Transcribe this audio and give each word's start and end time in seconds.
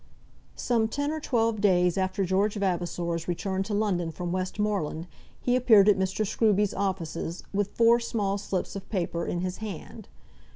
Some 0.55 0.87
ten 0.87 1.11
or 1.11 1.19
twelve 1.19 1.61
days 1.61 1.95
after 1.95 2.25
George 2.25 2.55
Vavasor's 2.55 3.27
return 3.27 3.61
to 3.61 3.75
London 3.75 4.09
from 4.09 4.31
Westmoreland 4.31 5.05
he 5.39 5.55
appeared 5.55 5.87
at 5.87 5.99
Mr. 5.99 6.25
Scruby's 6.25 6.73
offices 6.73 7.43
with 7.53 7.77
four 7.77 7.99
small 7.99 8.39
slips 8.39 8.75
of 8.75 8.89
paper 8.89 9.27
in 9.27 9.41
his 9.41 9.57
hand. 9.57 10.07